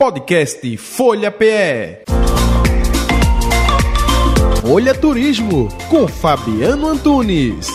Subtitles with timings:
[0.00, 2.04] Podcast Folha PE.
[4.62, 7.68] Folha Turismo com Fabiano Antunes.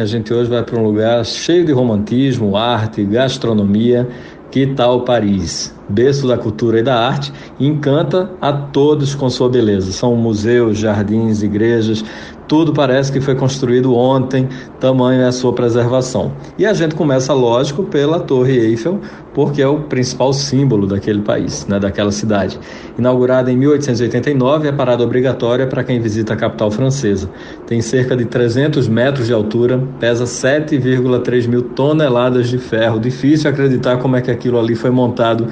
[0.00, 4.08] A gente hoje vai para um lugar cheio de romantismo, arte, gastronomia.
[4.50, 5.72] Que tal Paris?
[5.88, 9.92] Berço da cultura e da arte, encanta a todos com sua beleza.
[9.92, 12.04] São museus, jardins, igrejas,
[12.48, 14.48] tudo parece que foi construído ontem,
[14.78, 16.32] tamanho é a sua preservação.
[16.58, 19.00] E a gente começa, lógico, pela Torre Eiffel,
[19.34, 22.58] porque é o principal símbolo daquele país, né, daquela cidade.
[22.98, 27.28] Inaugurada em 1889, é parada obrigatória para quem visita a capital francesa.
[27.66, 32.98] Tem cerca de 300 metros de altura, pesa 7,3 mil toneladas de ferro.
[32.98, 35.48] Difícil acreditar como é que aquilo ali foi montado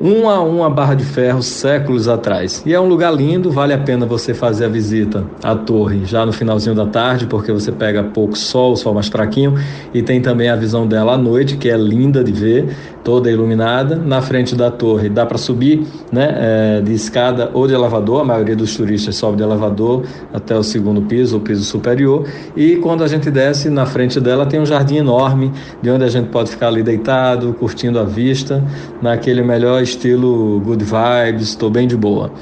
[0.00, 2.62] uma uma barra de ferro séculos atrás.
[2.64, 6.24] E é um lugar lindo, vale a pena você fazer a visita à torre já
[6.24, 9.54] no finalzinho da tarde, porque você pega pouco sol, sol mais fraquinho,
[9.92, 12.74] e tem também a visão dela à noite, que é linda de ver,
[13.04, 13.96] toda iluminada.
[13.96, 18.24] Na frente da torre dá para subir né, é, de escada ou de elevador, a
[18.24, 22.26] maioria dos turistas sobe de elevador até o segundo piso, o piso superior.
[22.56, 25.52] E quando a gente desce, na frente dela tem um jardim enorme,
[25.82, 28.64] de onde a gente pode ficar ali deitado, curtindo a vista,
[29.02, 32.32] naquele melhor estilo good vibes, estou bem de boa.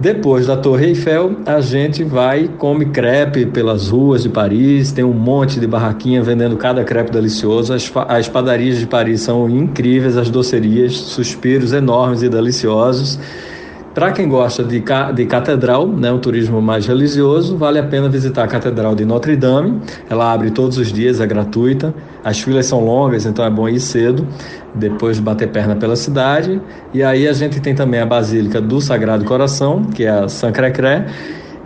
[0.00, 4.92] Depois da Torre Eiffel, a gente vai e come crepe pelas ruas de Paris.
[4.92, 7.74] Tem um monte de barraquinha vendendo cada crepe delicioso.
[7.74, 13.18] As, as padarias de Paris são incríveis, as docerias, suspiros enormes e deliciosos.
[13.98, 14.80] Para quem gosta de,
[15.12, 19.34] de catedral, né, um turismo mais religioso, vale a pena visitar a Catedral de Notre
[19.34, 19.80] Dame.
[20.08, 21.92] Ela abre todos os dias, é gratuita.
[22.22, 24.24] As filas são longas, então é bom ir cedo,
[24.72, 26.62] depois de bater perna pela cidade.
[26.94, 31.06] E aí a gente tem também a Basílica do Sagrado Coração, que é a Saint-Cré-Cré,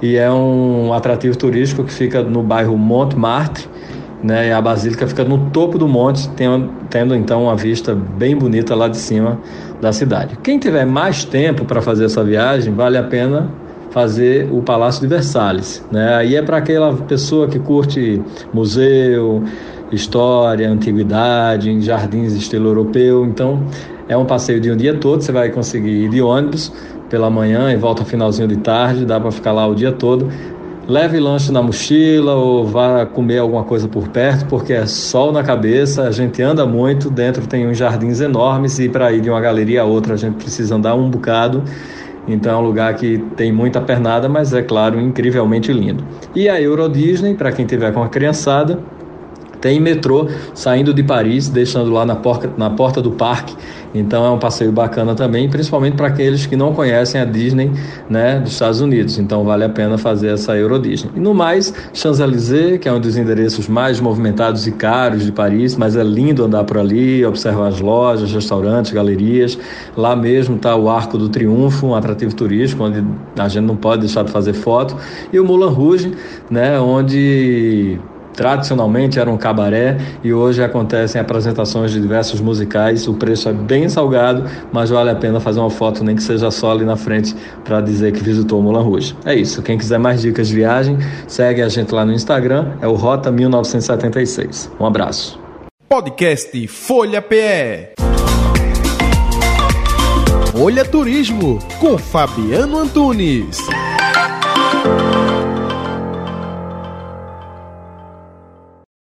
[0.00, 3.68] e é um atrativo turístico que fica no bairro Montmartre,
[4.22, 4.52] né?
[4.52, 8.88] A basílica fica no topo do monte, tendo, tendo então uma vista bem bonita lá
[8.88, 9.40] de cima
[9.80, 10.38] da cidade.
[10.42, 13.50] Quem tiver mais tempo para fazer essa viagem, vale a pena
[13.90, 16.14] fazer o Palácio de Versalhes, né?
[16.14, 19.42] Aí é para aquela pessoa que curte museu,
[19.92, 23.26] história, antiguidade, jardins estilo europeu.
[23.26, 23.62] Então,
[24.08, 26.72] é um passeio de um dia todo, você vai conseguir ir de ônibus
[27.10, 30.28] pela manhã e volta finalzinho de tarde, dá para ficar lá o dia todo.
[30.88, 35.42] Leve lanche na mochila ou vá comer alguma coisa por perto, porque é sol na
[35.42, 39.40] cabeça, a gente anda muito, dentro tem uns jardins enormes e para ir de uma
[39.40, 41.62] galeria a outra a gente precisa andar um bocado.
[42.26, 46.04] Então é um lugar que tem muita pernada, mas é claro, incrivelmente lindo.
[46.34, 48.78] E a Euro Disney, para quem tiver com a criançada,
[49.62, 53.56] tem metrô saindo de Paris, deixando lá na porta, na porta do parque.
[53.94, 57.70] Então é um passeio bacana também, principalmente para aqueles que não conhecem a Disney
[58.08, 59.18] né, dos Estados Unidos.
[59.18, 61.10] Então vale a pena fazer essa Euro Disney.
[61.14, 65.76] E no mais, Champs-Élysées, que é um dos endereços mais movimentados e caros de Paris,
[65.76, 69.58] mas é lindo andar por ali, observar as lojas, restaurantes, galerias.
[69.96, 73.04] Lá mesmo está o Arco do Triunfo, um atrativo turístico, onde
[73.38, 74.96] a gente não pode deixar de fazer foto.
[75.32, 76.12] E o Moulin Rouge,
[76.50, 78.00] né, onde
[78.34, 83.06] tradicionalmente era um cabaré e hoje acontecem apresentações de diversos musicais.
[83.06, 86.50] O preço é bem salgado, mas vale a pena fazer uma foto, nem que seja
[86.50, 87.34] só ali na frente,
[87.64, 89.16] para dizer que visitou o Moulin Rouge.
[89.24, 89.62] É isso.
[89.62, 93.30] Quem quiser mais dicas de viagem, segue a gente lá no Instagram, é o Rota
[93.30, 94.70] 1976.
[94.78, 95.38] Um abraço.
[95.88, 97.92] Podcast Folha PE.
[100.52, 103.58] Folha Turismo com Fabiano Antunes.